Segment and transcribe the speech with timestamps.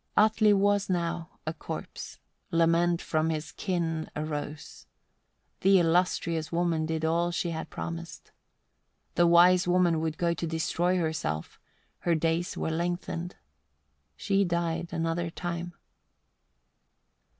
[0.15, 0.25] 103.
[0.47, 2.17] Atli was now a corpse,
[2.49, 4.87] lament from his kin arose:
[5.59, 8.31] the illustrious woman did all she had promised.
[9.13, 11.59] The wise woman would go to destroy herself;
[11.99, 13.35] her days were lengthened:
[14.15, 15.75] she died another time.